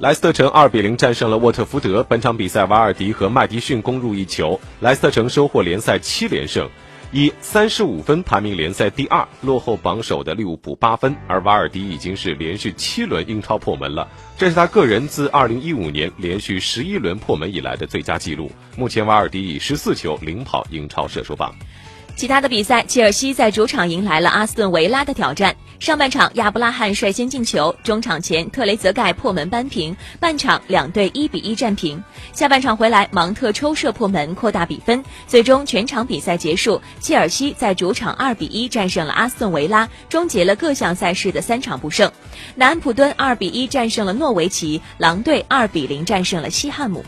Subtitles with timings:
[0.00, 2.02] 莱斯特城二比零战胜了沃特福德。
[2.02, 6.66] 本场比赛，瓦尔迪和麦迪逊攻入一球，莱斯特城收获联赛七连胜，
[7.12, 11.14] 以三十五分排名联赛第二，落后榜首的利物浦八分。
[11.28, 14.08] 而瓦尔迪已经是连续七轮英超破门了，
[14.38, 18.50] 这是他个人自二零一五年连续十一轮破门以来的最佳纪录。
[18.78, 21.54] 目前，瓦尔迪以十四球领跑英超射手榜。
[22.20, 25.56] 其他的比赛，切尔西在主场迎来了阿斯顿维拉的挑战。
[25.78, 32.04] 上半场，亚布拉罕率先进球，中场前特雷泽盖破门扳平，半场两队一比一战平。
[32.34, 42.12] 下半场回来，芒特抽射破门扩大比分，最终全场比赛结束，切尔西在主场二比一战胜了阿斯顿维拉，终结了各项赛事的三场不胜。
[42.54, 47.02] 南安普敦二比一战胜了诺维奇，狼队二比零战胜了西汉姆。